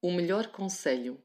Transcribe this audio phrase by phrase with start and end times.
[0.00, 1.20] O melhor conselho.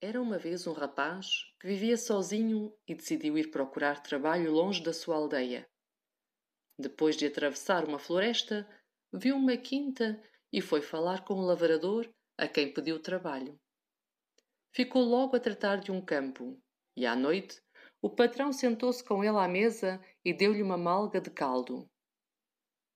[0.00, 1.26] Era uma vez um rapaz
[1.60, 5.68] que vivia sozinho e decidiu ir procurar trabalho longe da sua aldeia.
[6.78, 8.66] Depois de atravessar uma floresta,
[9.12, 10.18] viu uma quinta
[10.50, 13.60] e foi falar com o lavrador a quem pediu trabalho.
[14.74, 16.58] Ficou logo a tratar de um campo
[16.96, 17.62] e à noite
[18.00, 21.86] o patrão sentou-se com ele à mesa e deu-lhe uma malga de caldo.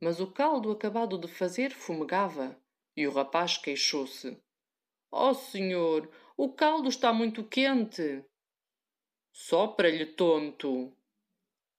[0.03, 2.59] Mas o caldo acabado de fazer fumegava
[2.99, 4.37] e o rapaz queixou-se.
[5.09, 8.25] Oh, senhor, o caldo está muito quente.
[9.33, 10.93] Sopra-lhe, tonto.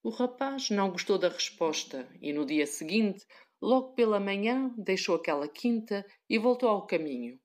[0.02, 3.28] O rapaz não gostou da resposta e no dia seguinte,
[3.62, 7.38] logo pela manhã, deixou aquela quinta e voltou ao caminho.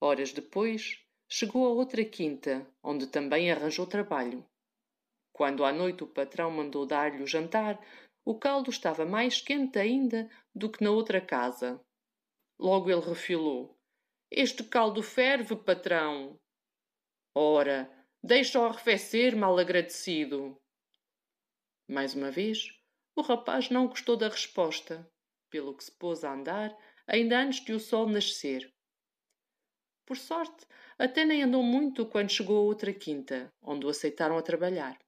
[0.00, 4.42] Horas depois, chegou a outra quinta, onde também arranjou trabalho.
[5.34, 7.78] Quando à noite o patrão mandou dar-lhe o jantar,
[8.24, 11.78] o caldo estava mais quente ainda do que na outra casa.
[12.58, 13.78] Logo ele refilou.
[14.30, 16.38] Este caldo ferve, patrão.
[17.34, 17.88] Ora,
[18.22, 20.60] deixa-o arrefecer, mal agradecido.
[21.88, 22.68] Mais uma vez,
[23.14, 25.08] o rapaz não gostou da resposta,
[25.48, 28.70] pelo que se pôs a andar ainda antes de o sol nascer.
[30.04, 30.66] Por sorte,
[30.98, 34.98] até nem andou muito quando chegou a outra quinta, onde o aceitaram a trabalhar.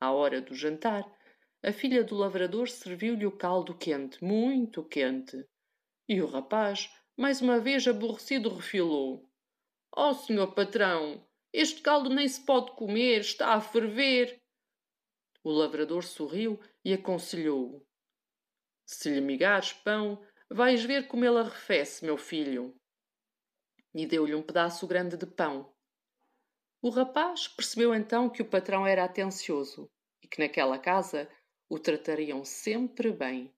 [0.00, 1.04] À hora do jantar,
[1.62, 5.44] a filha do lavrador serviu-lhe o caldo quente, muito quente,
[6.08, 9.30] e o rapaz, mais uma vez aborrecido, refilou.
[9.94, 14.40] Oh, senhor patrão, este caldo nem se pode comer, está a ferver.
[15.44, 17.86] O lavrador sorriu e aconselhou-o.
[18.86, 22.74] Se lhe migares pão, vais ver como ele arrefece, meu filho.
[23.94, 25.74] E deu-lhe um pedaço grande de pão.
[26.80, 29.90] O rapaz percebeu então que o patrão era atencioso
[30.22, 31.28] e que naquela casa
[31.68, 33.52] o tratariam sempre bem.